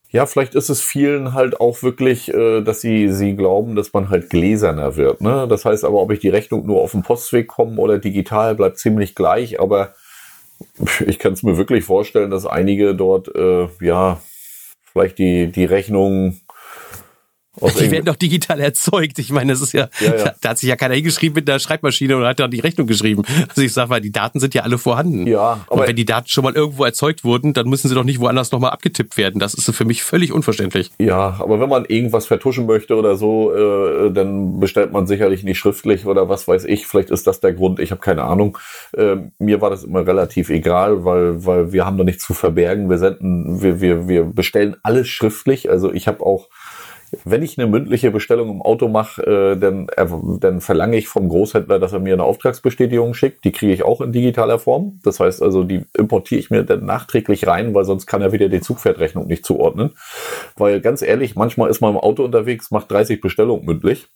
[0.10, 4.10] Ja, vielleicht ist es vielen halt auch wirklich, äh, dass sie, sie glauben, dass man
[4.10, 5.20] halt gläserner wird.
[5.22, 5.48] Ne?
[5.50, 8.80] Das heißt aber, ob ich die Rechnung nur auf dem Postweg komme oder digital, bleibt
[8.80, 9.60] ziemlich gleich.
[9.60, 9.94] Aber
[11.06, 14.22] ich kann es mir wirklich vorstellen, dass einige dort, äh, ja,
[14.98, 16.38] vielleicht die, die Rechnung
[17.62, 19.20] die werden doch digital erzeugt.
[19.20, 21.60] Ich meine, das ist ja, ja, ja, da hat sich ja keiner hingeschrieben mit der
[21.60, 23.24] Schreibmaschine und hat dann die Rechnung geschrieben.
[23.50, 25.28] Also ich sag mal, die Daten sind ja alle vorhanden.
[25.28, 28.04] Ja, aber und wenn die Daten schon mal irgendwo erzeugt wurden, dann müssen sie doch
[28.04, 29.40] nicht woanders nochmal abgetippt werden.
[29.40, 30.92] Das ist für mich völlig unverständlich.
[31.00, 35.58] Ja, aber wenn man irgendwas vertuschen möchte oder so, äh, dann bestellt man sicherlich nicht
[35.58, 36.88] schriftlich oder was weiß ich.
[36.88, 37.80] Vielleicht ist das der Grund.
[37.80, 38.58] Ich habe keine Ahnung.
[38.96, 42.90] Äh, mir war das immer relativ egal, weil weil wir haben da nichts zu verbergen.
[42.90, 45.70] Wir senden, wir wir wir bestellen alles schriftlich.
[45.70, 46.50] Also ich habe auch
[47.24, 50.06] wenn ich eine mündliche Bestellung im Auto mache, äh, dann, äh,
[50.40, 53.46] dann verlange ich vom Großhändler, dass er mir eine Auftragsbestätigung schickt.
[53.46, 55.00] Die kriege ich auch in digitaler Form.
[55.04, 58.50] Das heißt also, die importiere ich mir dann nachträglich rein, weil sonst kann er wieder
[58.50, 59.92] die Zugpferdrechnung nicht zuordnen.
[60.58, 64.08] Weil ganz ehrlich, manchmal ist man im Auto unterwegs, macht 30 Bestellungen mündlich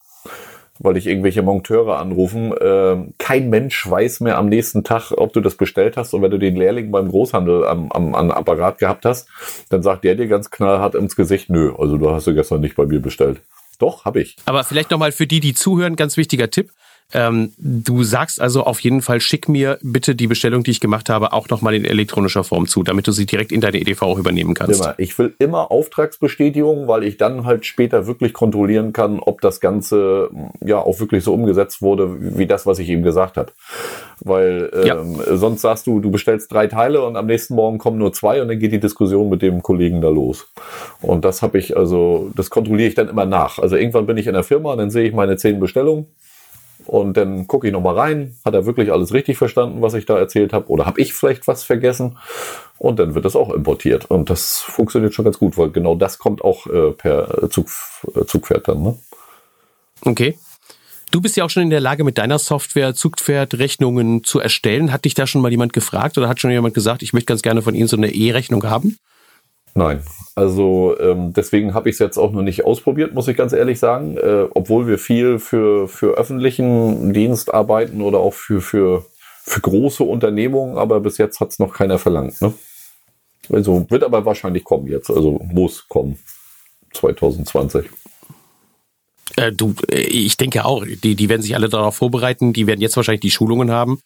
[0.84, 2.52] weil ich irgendwelche Monteure anrufen.
[2.54, 6.14] Äh, kein Mensch weiß mehr am nächsten Tag, ob du das bestellt hast.
[6.14, 9.28] Und wenn du den Lehrling beim Großhandel am, am, am Apparat gehabt hast,
[9.70, 12.76] dann sagt der dir ganz knallhart ins Gesicht, nö, also du hast du gestern nicht
[12.76, 13.42] bei mir bestellt.
[13.80, 14.36] Doch, habe ich.
[14.46, 16.72] Aber vielleicht nochmal für die, die zuhören, ganz wichtiger Tipp.
[17.14, 21.10] Ähm, du sagst also auf jeden Fall, schick mir bitte die Bestellung, die ich gemacht
[21.10, 24.18] habe, auch nochmal in elektronischer Form zu, damit du sie direkt in deine EDV auch
[24.18, 24.82] übernehmen kannst.
[24.82, 24.96] Immer.
[24.98, 30.30] Ich will immer Auftragsbestätigung, weil ich dann halt später wirklich kontrollieren kann, ob das Ganze
[30.64, 33.52] ja auch wirklich so umgesetzt wurde, wie das, was ich ihm gesagt habe.
[34.20, 35.38] Weil ähm, ja.
[35.38, 38.48] sonst sagst du, du bestellst drei Teile und am nächsten Morgen kommen nur zwei und
[38.48, 40.48] dann geht die Diskussion mit dem Kollegen da los.
[41.02, 43.60] Und das habe ich also, das kontrolliere ich dann immer nach.
[43.60, 46.08] Also irgendwann bin ich in der Firma, dann sehe ich meine zehn Bestellungen
[46.86, 50.18] und dann gucke ich nochmal rein, hat er wirklich alles richtig verstanden, was ich da
[50.18, 52.18] erzählt habe, oder habe ich vielleicht was vergessen?
[52.78, 54.06] Und dann wird das auch importiert.
[54.06, 57.68] Und das funktioniert schon ganz gut, weil genau das kommt auch äh, per Zug,
[58.16, 58.82] äh, Zugpferd dann.
[58.82, 58.98] Ne?
[60.04, 60.38] Okay.
[61.12, 64.94] Du bist ja auch schon in der Lage, mit deiner Software Zugpferdrechnungen zu erstellen.
[64.94, 67.42] Hat dich da schon mal jemand gefragt oder hat schon jemand gesagt, ich möchte ganz
[67.42, 68.98] gerne von Ihnen so eine E-Rechnung haben?
[69.74, 70.02] Nein,
[70.36, 73.80] also ähm, deswegen habe ich es jetzt auch noch nicht ausprobiert, muss ich ganz ehrlich
[73.80, 74.18] sagen.
[74.18, 79.06] Äh, obwohl wir viel für, für öffentlichen Dienst arbeiten oder auch für, für,
[79.44, 82.42] für große Unternehmungen, aber bis jetzt hat es noch keiner verlangt.
[82.42, 82.54] Ne?
[83.50, 86.20] Also wird aber wahrscheinlich kommen jetzt, also muss kommen
[86.94, 87.90] 2020.
[89.38, 92.82] Äh, du, äh, ich denke auch, die, die werden sich alle darauf vorbereiten, die werden
[92.82, 94.02] jetzt wahrscheinlich die Schulungen haben.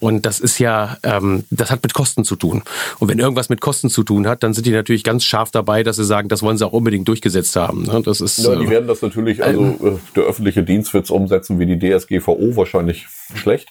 [0.00, 2.62] Und das ist ja, ähm, das hat mit Kosten zu tun.
[3.00, 5.82] Und wenn irgendwas mit Kosten zu tun hat, dann sind die natürlich ganz scharf dabei,
[5.82, 7.82] dass sie sagen, das wollen sie auch unbedingt durchgesetzt haben.
[7.82, 8.02] Ne?
[8.04, 11.10] Das ist, ja, die äh, werden das natürlich, also ähm, der öffentliche Dienst wird es
[11.10, 13.70] umsetzen wie die DSGVO, wahrscheinlich schlecht.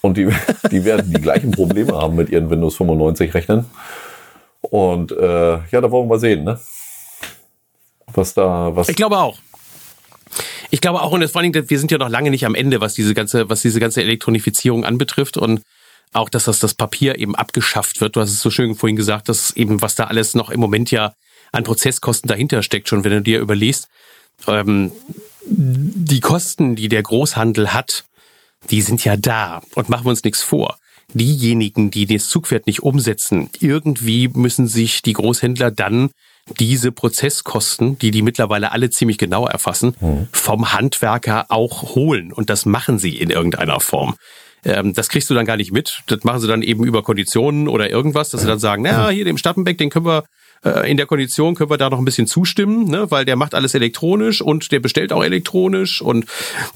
[0.00, 0.28] Und die,
[0.72, 3.66] die werden die gleichen Probleme haben mit ihren Windows 95 Rechnern.
[4.60, 6.58] Und äh, ja, da wollen wir mal sehen, ne?
[8.12, 8.88] Was da, was.
[8.88, 9.38] Ich glaube auch.
[10.84, 12.78] Ich glaube auch, und vor allen Dingen, wir sind ja noch lange nicht am Ende,
[12.82, 15.62] was diese ganze, was diese ganze Elektronifizierung anbetrifft und
[16.12, 18.16] auch, dass das, das Papier eben abgeschafft wird.
[18.16, 20.90] Du hast es so schön vorhin gesagt, dass eben, was da alles noch im Moment
[20.90, 21.14] ja
[21.52, 23.88] an Prozesskosten dahinter steckt, schon wenn du dir überlegst,
[24.46, 24.92] ähm,
[25.46, 28.04] die Kosten, die der Großhandel hat,
[28.68, 30.76] die sind ja da und machen wir uns nichts vor.
[31.14, 36.10] Diejenigen, die das Zugpferd nicht umsetzen, irgendwie müssen sich die Großhändler dann
[36.58, 40.28] diese Prozesskosten, die die mittlerweile alle ziemlich genau erfassen, mhm.
[40.32, 42.32] vom Handwerker auch holen.
[42.32, 44.16] Und das machen sie in irgendeiner Form.
[44.64, 46.02] Ähm, das kriegst du dann gar nicht mit.
[46.06, 49.24] Das machen sie dann eben über Konditionen oder irgendwas, dass sie dann sagen, naja, hier
[49.24, 50.24] dem Stappenbeck, den können wir
[50.64, 53.10] äh, in der Kondition können wir da noch ein bisschen zustimmen, ne?
[53.10, 56.26] weil der macht alles elektronisch und der bestellt auch elektronisch und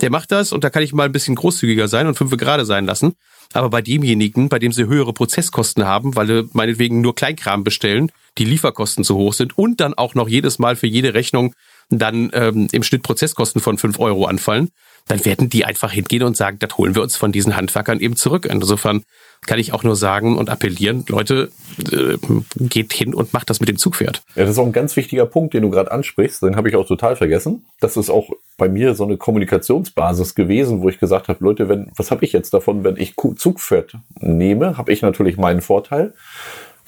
[0.01, 2.65] der macht das und da kann ich mal ein bisschen großzügiger sein und fünf gerade
[2.65, 3.15] sein lassen.
[3.55, 8.13] Aber bei demjenigen, bei dem sie höhere Prozesskosten haben, weil sie meinetwegen nur Kleinkram bestellen,
[8.37, 11.55] die Lieferkosten zu hoch sind und dann auch noch jedes Mal für jede Rechnung
[11.89, 14.69] dann ähm, im Schnitt Prozesskosten von fünf Euro anfallen,
[15.09, 18.17] dann werden die einfach hingehen und sagen, das holen wir uns von diesen Handwerkern eben
[18.17, 18.47] zurück.
[18.51, 19.03] Insofern
[19.47, 21.51] kann ich auch nur sagen und appellieren, Leute,
[21.93, 22.19] äh,
[22.57, 24.23] geht hin und macht das mit dem Zugpferd.
[24.35, 26.43] Ja, das ist auch ein ganz wichtiger Punkt, den du gerade ansprichst.
[26.43, 27.65] Den habe ich auch total vergessen.
[27.81, 31.91] Das ist auch bei mir so eine Kommunikationsbasis gewesen, wo ich gesagt habe, Leute, wenn,
[31.97, 36.15] was habe ich jetzt davon, wenn ich Zugpferd nehme, habe ich natürlich meinen Vorteil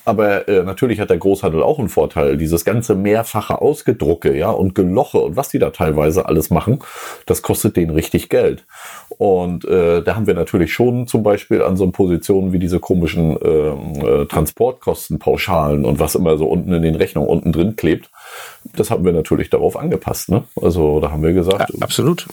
[0.04, 2.36] Aber äh, natürlich hat der Großhandel auch einen Vorteil.
[2.36, 6.80] Dieses ganze mehrfache Ausgedrucke, ja, und Geloche und was die da teilweise alles machen,
[7.26, 8.64] das kostet denen richtig Geld.
[9.18, 13.36] Und äh, da haben wir natürlich schon zum Beispiel an so Positionen wie diese komischen
[13.42, 18.10] ähm, äh, Transportkostenpauschalen und was immer so unten in den Rechnungen unten drin klebt.
[18.76, 20.30] Das haben wir natürlich darauf angepasst.
[20.30, 20.44] Ne?
[20.60, 21.70] Also da haben wir gesagt.
[21.74, 22.26] Ja, absolut.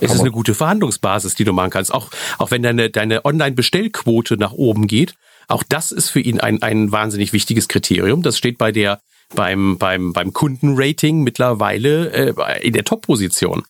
[0.00, 1.92] es ist eine gute Verhandlungsbasis, die du machen kannst.
[1.92, 5.14] Auch, auch wenn deine, deine Online-Bestellquote nach oben geht,
[5.48, 8.22] auch das ist für ihn ein, ein wahnsinnig wichtiges Kriterium.
[8.22, 9.00] Das steht bei der,
[9.34, 13.64] beim, beim, beim Kundenrating mittlerweile äh, in der Top-Position.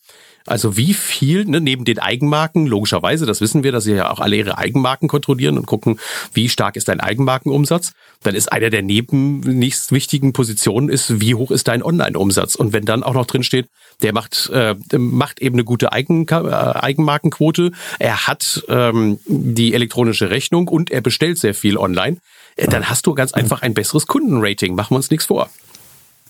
[0.48, 4.20] Also wie viel, ne, neben den Eigenmarken, logischerweise, das wissen wir, dass sie ja auch
[4.20, 6.00] alle ihre Eigenmarken kontrollieren und gucken,
[6.32, 7.92] wie stark ist dein Eigenmarkenumsatz.
[8.22, 12.54] Dann ist einer der neben nächst wichtigen Positionen ist, wie hoch ist dein Online-Umsatz.
[12.54, 13.68] Und wenn dann auch noch drin steht,
[14.02, 20.30] der macht, äh, macht eben eine gute Eigen, äh, Eigenmarkenquote, er hat ähm, die elektronische
[20.30, 22.18] Rechnung und er bestellt sehr viel online,
[22.56, 24.74] äh, dann hast du ganz einfach ein besseres Kundenrating.
[24.74, 25.50] Machen wir uns nichts vor.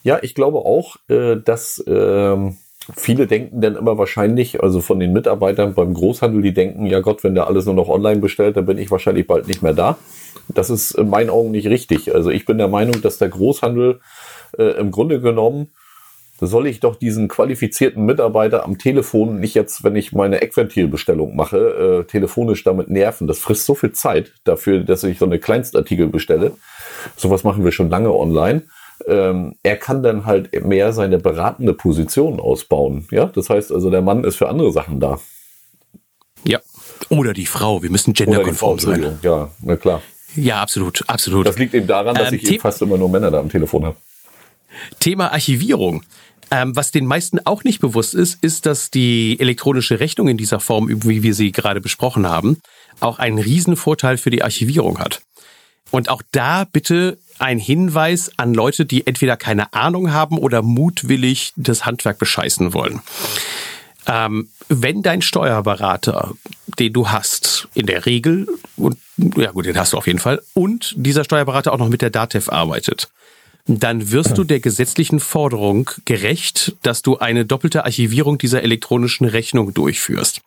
[0.03, 2.57] Ja, ich glaube auch, äh, dass ähm
[2.97, 7.23] viele denken dann immer wahrscheinlich, also von den Mitarbeitern beim Großhandel, die denken, ja Gott,
[7.25, 9.99] wenn der alles nur noch online bestellt, dann bin ich wahrscheinlich bald nicht mehr da.
[10.49, 12.15] Das ist in meinen Augen nicht richtig.
[12.15, 14.01] Also ich bin der Meinung, dass der Großhandel
[14.57, 15.69] äh, im Grunde genommen
[16.41, 21.59] soll ich doch diesen qualifizierten Mitarbeiter am Telefon nicht jetzt, wenn ich meine Eckventilbestellung mache,
[21.59, 23.27] äh, telefonisch damit nerven.
[23.27, 26.53] Das frisst so viel Zeit dafür, dass ich so eine Kleinstartikel bestelle.
[27.17, 28.63] Sowas machen wir schon lange online
[29.07, 33.07] ähm, er kann dann halt mehr seine beratende Position ausbauen.
[33.11, 35.19] Ja, das heißt also, der Mann ist für andere Sachen da.
[36.45, 36.61] Ja.
[37.09, 37.83] Oder die Frau.
[37.83, 39.19] Wir müssen genderkonform sein.
[39.23, 40.03] Ja, na klar.
[40.37, 41.47] Ja, absolut, absolut.
[41.47, 43.85] Das liegt eben daran, dass ähm, ich eben fast immer nur Männer da am Telefon
[43.85, 43.97] habe.
[45.01, 46.03] Thema Archivierung.
[46.51, 50.61] Ähm, was den meisten auch nicht bewusst ist, ist, dass die elektronische Rechnung in dieser
[50.61, 52.59] Form, wie wir sie gerade besprochen haben,
[53.01, 55.21] auch einen riesen Vorteil für die Archivierung hat.
[55.91, 61.53] Und auch da bitte ein Hinweis an Leute, die entweder keine Ahnung haben oder mutwillig
[61.57, 63.01] das Handwerk bescheißen wollen.
[64.07, 66.33] Ähm, wenn dein Steuerberater,
[66.79, 68.97] den du hast, in der Regel, und
[69.37, 72.11] ja gut, den hast du auf jeden Fall, und dieser Steuerberater auch noch mit der
[72.11, 73.09] DATEV arbeitet,
[73.67, 79.75] dann wirst du der gesetzlichen Forderung gerecht, dass du eine doppelte Archivierung dieser elektronischen Rechnung
[79.75, 80.41] durchführst.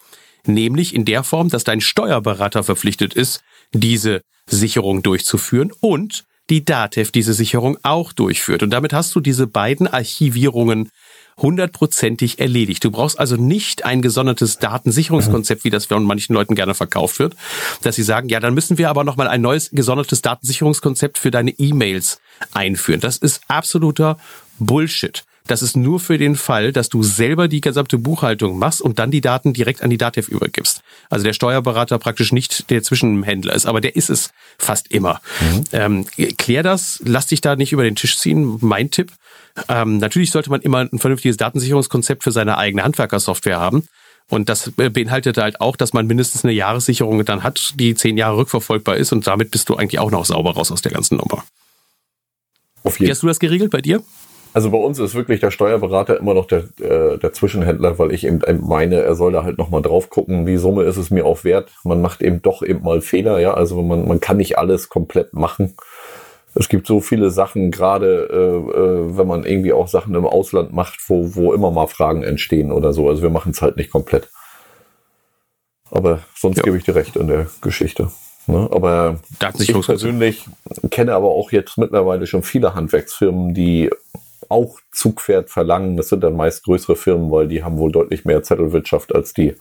[0.48, 7.12] Nämlich in der Form, dass dein Steuerberater verpflichtet ist, diese Sicherung durchzuführen und die DATEV
[7.12, 8.64] diese Sicherung auch durchführt.
[8.64, 10.90] Und damit hast du diese beiden Archivierungen
[11.38, 12.84] hundertprozentig erledigt.
[12.84, 17.36] Du brauchst also nicht ein gesondertes Datensicherungskonzept, wie das von manchen Leuten gerne verkauft wird,
[17.82, 21.52] dass sie sagen, ja, dann müssen wir aber nochmal ein neues gesondertes Datensicherungskonzept für deine
[21.52, 22.20] E-Mails
[22.54, 23.00] einführen.
[23.00, 24.18] Das ist absoluter
[24.60, 25.24] Bullshit.
[25.48, 29.12] Das ist nur für den Fall, dass du selber die gesamte Buchhaltung machst und dann
[29.12, 30.82] die Daten direkt an die DATEV übergibst.
[31.10, 35.22] Also der Steuerberater praktisch nicht der Zwischenhändler ist, aber der ist es fast immer.
[35.42, 35.64] Mhm.
[35.72, 36.06] Ähm,
[36.38, 38.58] klär das, lass dich da nicht über den Tisch ziehen.
[38.62, 39.12] Mein Tipp.
[39.68, 43.88] Ähm, natürlich sollte man immer ein vernünftiges Datensicherungskonzept für seine eigene Handwerkersoftware haben.
[44.30, 48.38] Und das beinhaltet halt auch, dass man mindestens eine Jahressicherung dann hat, die zehn Jahre
[48.38, 51.44] rückverfolgbar ist und damit bist du eigentlich auch noch sauber raus aus der ganzen Nummer.
[52.84, 53.08] Auf jeden.
[53.08, 54.02] Wie hast du das geregelt bei dir?
[54.54, 58.26] Also bei uns ist wirklich der Steuerberater immer noch der, äh, der Zwischenhändler, weil ich
[58.26, 61.44] eben meine, er soll da halt nochmal drauf gucken, die Summe ist es mir auch
[61.44, 61.72] wert.
[61.84, 63.54] Man macht eben doch eben mal Fehler, ja.
[63.54, 65.76] Also man, man kann nicht alles komplett machen.
[66.54, 70.74] Es gibt so viele Sachen, gerade äh, äh, wenn man irgendwie auch Sachen im Ausland
[70.74, 73.08] macht, wo, wo immer mal Fragen entstehen oder so.
[73.08, 74.30] Also wir machen es halt nicht komplett.
[75.92, 76.64] Aber sonst ja.
[76.64, 78.12] gebe ich dir recht in der Geschichte.
[78.48, 78.68] Ne?
[78.72, 79.20] Aber
[79.60, 80.46] ich persönlich
[80.90, 83.90] kenne aber auch jetzt mittlerweile schon viele Handwerksfirmen, die
[84.52, 85.98] auch Zugpferd verlangen.
[85.98, 89.56] Das sind dann meist größere Firmen, weil die haben wohl deutlich mehr Zettelwirtschaft als die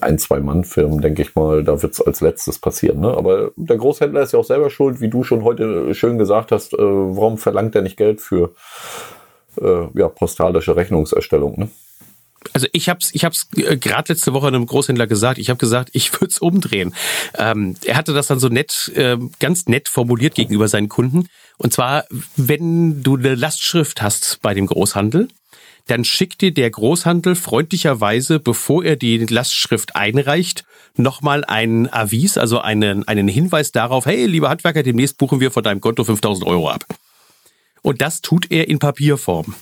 [0.00, 1.64] ein, zwei Mann-Firmen, denke ich mal.
[1.64, 3.00] Da wird es als letztes passieren.
[3.00, 3.08] Ne?
[3.16, 6.74] Aber der Großhändler ist ja auch selber schuld, wie du schon heute schön gesagt hast.
[6.74, 8.52] Äh, warum verlangt er nicht Geld für
[9.60, 11.58] äh, ja, postalische Rechnungserstellung?
[11.58, 11.68] Ne?
[12.52, 15.38] Also ich habe es ich hab's äh, gerade letzte Woche einem Großhändler gesagt.
[15.38, 16.94] Ich habe gesagt, ich würde es umdrehen.
[17.36, 21.28] Ähm, er hatte das dann so nett, äh, ganz nett formuliert gegenüber seinen Kunden.
[21.58, 22.04] Und zwar,
[22.36, 25.28] wenn du eine Lastschrift hast bei dem Großhandel,
[25.86, 30.64] dann schickt dir der Großhandel freundlicherweise, bevor er die Lastschrift einreicht,
[30.96, 35.62] nochmal einen Avis, also einen, einen Hinweis darauf, hey, lieber Handwerker, demnächst buchen wir von
[35.62, 36.84] deinem Konto 5000 Euro ab.
[37.82, 39.54] Und das tut er in Papierform.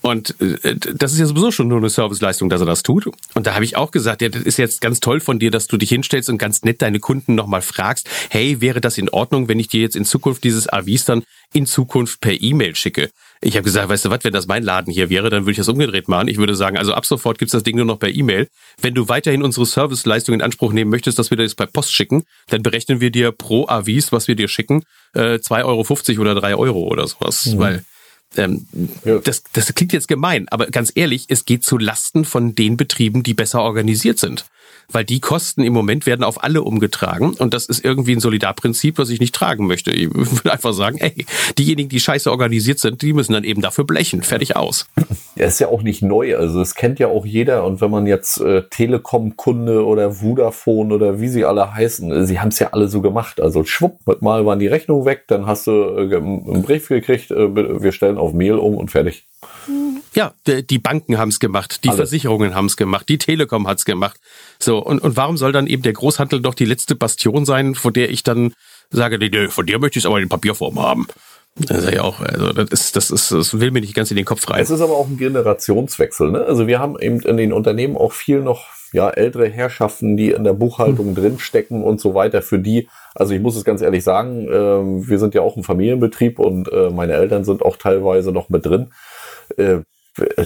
[0.00, 3.08] Und äh, das ist ja sowieso schon nur eine Serviceleistung, dass er das tut.
[3.34, 5.66] Und da habe ich auch gesagt, ja, das ist jetzt ganz toll von dir, dass
[5.66, 9.48] du dich hinstellst und ganz nett deine Kunden nochmal fragst, hey, wäre das in Ordnung,
[9.48, 13.10] wenn ich dir jetzt in Zukunft dieses Avis dann in Zukunft per E-Mail schicke?
[13.40, 15.56] Ich habe gesagt, weißt du was, wenn das mein Laden hier wäre, dann würde ich
[15.58, 16.28] das umgedreht machen.
[16.28, 18.48] Ich würde sagen, also ab sofort gibt's das Ding nur noch per E-Mail.
[18.80, 22.24] Wenn du weiterhin unsere Serviceleistung in Anspruch nehmen möchtest, dass wir das per Post schicken,
[22.48, 24.82] dann berechnen wir dir pro Avis, was wir dir schicken,
[25.14, 25.64] äh, 2,50
[26.18, 27.46] Euro oder 3 Euro oder sowas.
[27.46, 27.58] Mhm.
[27.58, 27.84] Weil
[28.36, 28.66] ähm,
[29.04, 29.18] ja.
[29.18, 33.22] das, das klingt jetzt gemein, aber ganz ehrlich, es geht zu Lasten von den Betrieben,
[33.22, 34.46] die besser organisiert sind
[34.90, 38.98] weil die Kosten im Moment werden auf alle umgetragen und das ist irgendwie ein Solidarprinzip,
[38.98, 39.90] was ich nicht tragen möchte.
[39.90, 41.26] Ich will einfach sagen, ey,
[41.58, 44.22] diejenigen, die scheiße organisiert sind, die müssen dann eben dafür blechen.
[44.22, 44.86] Fertig aus.
[45.36, 48.06] Ja, ist ja auch nicht neu, also es kennt ja auch jeder und wenn man
[48.06, 52.70] jetzt äh, Telekom-Kunde oder Vodafone oder wie sie alle heißen, äh, sie haben es ja
[52.72, 53.40] alle so gemacht.
[53.40, 57.82] Also schwupp, mal waren die Rechnungen weg, dann hast du äh, einen Brief gekriegt, äh,
[57.82, 59.27] wir stellen auf Mail um und fertig.
[60.14, 61.98] Ja, die Banken haben es gemacht, die Alles.
[61.98, 64.18] Versicherungen haben es gemacht, die Telekom hat es gemacht.
[64.58, 67.92] So, und, und warum soll dann eben der Großhandel doch die letzte Bastion sein, vor
[67.92, 68.52] der ich dann
[68.90, 71.06] sage, nee, von dir möchte ich es aber in Papierform haben.
[71.56, 74.16] Das ist ja auch, also das ist, das ist, das will mir nicht ganz in
[74.16, 74.60] den Kopf rein.
[74.60, 76.44] Es ist aber auch ein Generationswechsel, ne?
[76.44, 80.44] Also wir haben eben in den Unternehmen auch viel noch ja, ältere Herrschaften, die in
[80.44, 81.14] der Buchhaltung hm.
[81.14, 85.18] drinstecken und so weiter, für die, also ich muss es ganz ehrlich sagen, äh, wir
[85.18, 88.92] sind ja auch ein Familienbetrieb und äh, meine Eltern sind auch teilweise noch mit drin.
[89.56, 89.80] Äh,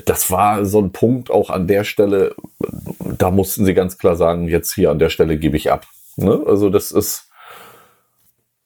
[0.05, 2.35] das war so ein Punkt auch an der Stelle,
[3.19, 5.87] da mussten sie ganz klar sagen, jetzt hier an der Stelle gebe ich ab.
[6.17, 6.43] Ne?
[6.47, 7.29] Also das ist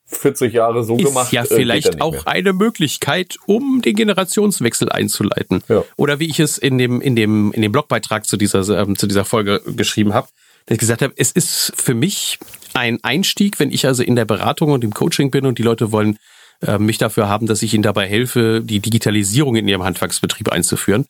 [0.07, 1.33] 40 Jahre so ist gemacht.
[1.33, 2.27] Ja, äh, vielleicht auch mehr.
[2.27, 5.63] eine Möglichkeit, um den Generationswechsel einzuleiten.
[5.69, 5.85] Ja.
[5.97, 9.07] Oder wie ich es in dem, in dem, in dem Blogbeitrag zu dieser, ähm, zu
[9.07, 10.29] dieser Folge geschrieben habe,
[10.67, 12.39] dass ich gesagt habe, es ist für mich
[12.75, 15.93] ein Einstieg, wenn ich also in der Beratung und im Coaching bin und die Leute
[15.93, 16.19] wollen
[16.63, 21.07] äh, mich dafür haben, dass ich ihnen dabei helfe, die Digitalisierung in ihrem Handwerksbetrieb einzuführen,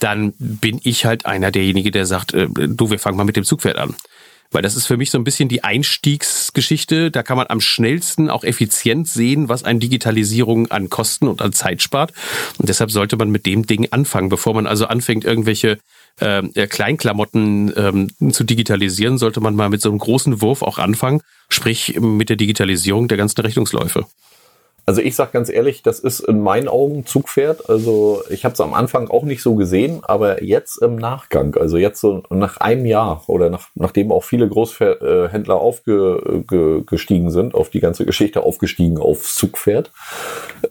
[0.00, 3.44] dann bin ich halt einer derjenige, der sagt, äh, du, wir fangen mal mit dem
[3.44, 3.94] Zugpferd an.
[4.50, 7.10] Weil das ist für mich so ein bisschen die Einstiegsgeschichte.
[7.10, 11.52] Da kann man am schnellsten auch effizient sehen, was eine Digitalisierung an Kosten und an
[11.52, 12.12] Zeit spart.
[12.58, 14.28] Und deshalb sollte man mit dem Ding anfangen.
[14.28, 15.78] Bevor man also anfängt, irgendwelche
[16.20, 20.78] ähm, äh, Kleinklamotten ähm, zu digitalisieren, sollte man mal mit so einem großen Wurf auch
[20.78, 24.06] anfangen, sprich mit der Digitalisierung der ganzen Rechnungsläufe.
[24.86, 27.70] Also ich sag ganz ehrlich, das ist in meinen Augen Zugpferd.
[27.70, 31.78] Also ich habe es am Anfang auch nicht so gesehen, aber jetzt im Nachgang, also
[31.78, 37.80] jetzt so nach einem Jahr oder nach, nachdem auch viele Großhändler aufgestiegen sind, auf die
[37.80, 39.90] ganze Geschichte aufgestiegen aufs Zugpferd.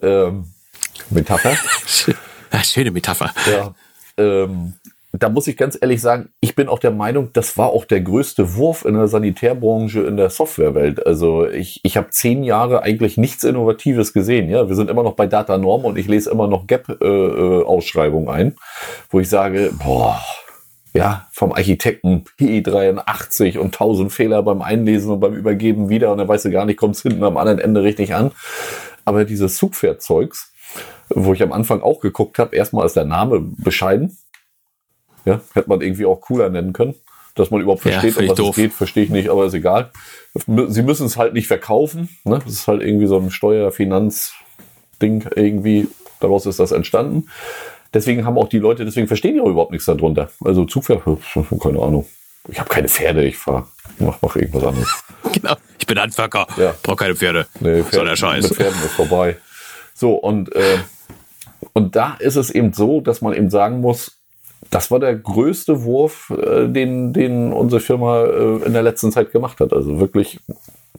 [0.00, 0.44] Ähm,
[1.10, 1.56] Metapher.
[2.62, 3.32] Schöne Metapher.
[3.50, 3.74] Ja.
[4.16, 4.74] Ähm,
[5.16, 8.00] da muss ich ganz ehrlich sagen, ich bin auch der Meinung, das war auch der
[8.00, 11.06] größte Wurf in der Sanitärbranche in der Softwarewelt.
[11.06, 14.48] Also ich, ich habe zehn Jahre eigentlich nichts Innovatives gesehen.
[14.48, 18.32] Ja, wir sind immer noch bei Data Norm und ich lese immer noch Gap-Ausschreibungen äh,
[18.32, 18.56] ein,
[19.08, 20.20] wo ich sage, boah,
[20.94, 26.18] ja, vom Architekten PI 83 und tausend Fehler beim Einlesen und beim Übergeben wieder und
[26.18, 28.32] dann weißt du gar nicht, kommt es hinten am anderen Ende richtig an.
[29.04, 30.52] Aber dieses Zugpferdzeugs,
[31.08, 34.16] wo ich am Anfang auch geguckt habe, erstmal ist der Name bescheiden
[35.24, 36.94] ja, hätte man irgendwie auch cooler nennen können.
[37.34, 38.50] Dass man überhaupt versteht, ja, um was doof.
[38.50, 39.90] es geht, verstehe ich nicht, aber ist egal.
[40.34, 42.08] Sie müssen es halt nicht verkaufen.
[42.22, 42.38] Ne?
[42.44, 45.88] Das ist halt irgendwie so ein Steuer-Finanz-Ding irgendwie.
[46.20, 47.28] Daraus ist das entstanden.
[47.92, 50.30] Deswegen haben auch die Leute, deswegen verstehen die auch überhaupt nichts darunter.
[50.44, 51.02] Also Zugpferd,
[51.60, 52.06] keine Ahnung.
[52.48, 53.66] Ich habe keine Pferde, ich fahre,
[53.98, 55.04] mach, mach irgendwas anderes.
[55.32, 56.74] Genau, ich bin Handwerker, ja.
[56.82, 57.46] brauche keine Pferde.
[57.58, 58.50] Nee, Pferd, Soll der Scheiß.
[58.50, 59.36] Mit Pferden ist vorbei.
[59.94, 60.78] So, und, äh,
[61.72, 64.18] und da ist es eben so, dass man eben sagen muss,
[64.70, 69.32] das war der größte Wurf, äh, den, den unsere Firma äh, in der letzten Zeit
[69.32, 69.72] gemacht hat.
[69.72, 70.40] Also wirklich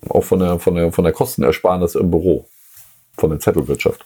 [0.09, 2.47] auch von der, von der, von der Kostenersparnis im Büro,
[3.17, 4.05] von der Zettelwirtschaft.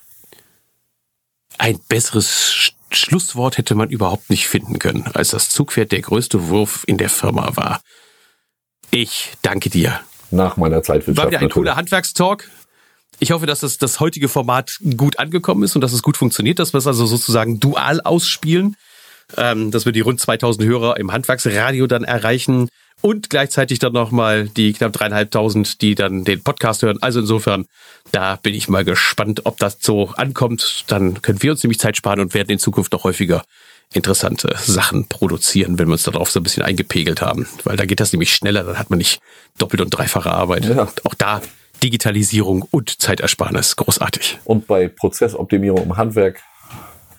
[1.58, 6.84] Ein besseres Schlusswort hätte man überhaupt nicht finden können, als das Zugpferd der größte Wurf
[6.88, 7.82] in der Firma war.
[8.92, 10.00] Ich danke dir.
[10.32, 11.18] Nach meiner Zeitwirtschaft.
[11.18, 11.54] War wieder ein natürlich.
[11.54, 12.50] cooler Handwerkstalk.
[13.20, 16.60] Ich hoffe, dass das, das heutige Format gut angekommen ist und dass es gut funktioniert,
[16.60, 18.78] dass wir es also sozusagen dual ausspielen
[19.38, 22.70] ähm, dass wir die rund 2000 Hörer im Handwerksradio dann erreichen
[23.02, 26.98] und gleichzeitig dann nochmal die knapp dreieinhalbtausend, die dann den Podcast hören.
[27.02, 27.66] Also insofern,
[28.12, 30.86] da bin ich mal gespannt, ob das so ankommt.
[30.88, 33.44] Dann können wir uns nämlich Zeit sparen und werden in Zukunft noch häufiger
[33.94, 37.48] interessante Sachen produzieren, wenn wir uns darauf so ein bisschen eingepegelt haben.
[37.64, 39.20] Weil da geht das nämlich schneller, dann hat man nicht
[39.58, 40.66] doppelt und dreifache Arbeit.
[40.66, 40.88] Ja.
[41.06, 41.42] Auch da
[41.82, 43.76] Digitalisierung und Zeitersparnis.
[43.76, 44.40] Großartig.
[44.44, 46.42] Und bei Prozessoptimierung im Handwerk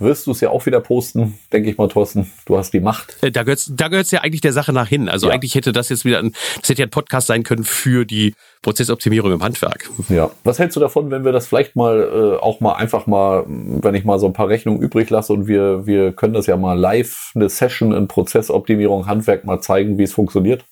[0.01, 2.31] wirst du es ja auch wieder posten, denke ich mal, Thorsten.
[2.47, 3.17] Du hast die Macht.
[3.23, 5.09] Äh, da gehört da gehört's ja eigentlich der Sache nach hin.
[5.09, 5.35] Also ja.
[5.35, 8.35] eigentlich hätte das jetzt wieder ein, das hätte ja ein Podcast sein können für die
[8.63, 9.89] Prozessoptimierung im Handwerk.
[10.09, 10.31] Ja.
[10.45, 13.95] Was hältst du davon, wenn wir das vielleicht mal äh, auch mal einfach mal, wenn
[13.95, 16.79] ich mal so ein paar Rechnungen übrig lasse und wir, wir können das ja mal
[16.79, 20.65] live, eine Session in Prozessoptimierung Handwerk mal zeigen, wie es funktioniert?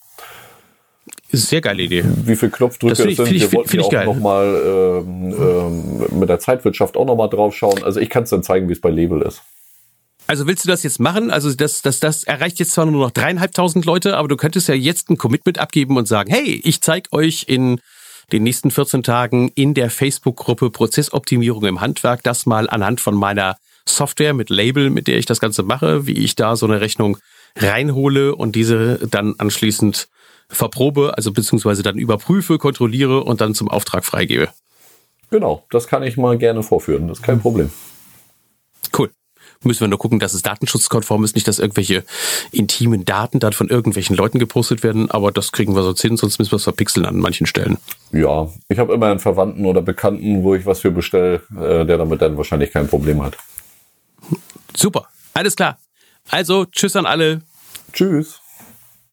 [1.30, 2.04] Sehr geile Idee.
[2.24, 3.26] Wie viel Knopfdrücke Das ich- sind.
[3.26, 4.08] find ich- Wir wollten ja geil.
[4.08, 5.34] auch nochmal ähm,
[6.10, 7.82] ähm, mit der Zeitwirtschaft auch nochmal drauf schauen.
[7.84, 9.42] Also ich kann es dann zeigen, wie es bei Label ist.
[10.26, 11.30] Also willst du das jetzt machen?
[11.30, 14.74] Also das, das, das erreicht jetzt zwar nur noch dreieinhalbtausend Leute, aber du könntest ja
[14.74, 17.80] jetzt ein Commitment abgeben und sagen, hey, ich zeig euch in
[18.32, 23.56] den nächsten 14 Tagen in der Facebook-Gruppe Prozessoptimierung im Handwerk das mal anhand von meiner
[23.86, 27.16] Software mit Label, mit der ich das Ganze mache, wie ich da so eine Rechnung
[27.56, 30.08] reinhole und diese dann anschließend
[30.48, 34.48] verprobe, also beziehungsweise dann überprüfe, kontrolliere und dann zum Auftrag freigebe.
[35.30, 37.08] Genau, das kann ich mal gerne vorführen.
[37.08, 37.70] Das ist kein Problem.
[38.96, 39.10] Cool.
[39.64, 42.04] Müssen wir nur gucken, dass es datenschutzkonform ist, nicht, dass irgendwelche
[42.52, 46.38] intimen Daten dann von irgendwelchen Leuten gepostet werden, aber das kriegen wir sonst hin, sonst
[46.38, 47.76] müssen wir es verpixeln an manchen Stellen.
[48.12, 51.98] Ja, ich habe immer einen Verwandten oder Bekannten, wo ich was für bestelle, äh, der
[51.98, 53.36] damit dann wahrscheinlich kein Problem hat.
[54.76, 55.78] Super, alles klar.
[56.30, 57.42] Also, tschüss an alle.
[57.92, 58.40] Tschüss.